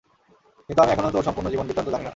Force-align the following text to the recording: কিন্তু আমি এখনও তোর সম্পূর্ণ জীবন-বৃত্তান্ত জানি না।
কিন্তু 0.69 0.81
আমি 0.83 0.91
এখনও 0.93 1.13
তোর 1.15 1.25
সম্পূর্ণ 1.27 1.47
জীবন-বৃত্তান্ত 1.49 1.89
জানি 1.89 2.03
না। 2.03 2.09